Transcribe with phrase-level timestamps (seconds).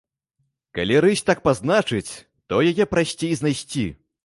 [0.77, 2.11] Калі рысь так пазначыць,
[2.53, 3.89] то яе прасцей знайсці.